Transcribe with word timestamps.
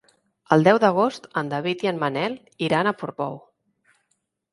El 0.55 0.63
deu 0.67 0.77
d'agost 0.83 1.27
en 1.41 1.51
David 1.51 1.83
i 1.87 1.89
en 1.91 1.99
Manel 2.05 2.37
iran 2.69 2.89
a 2.89 2.95
Portbou. 3.03 3.37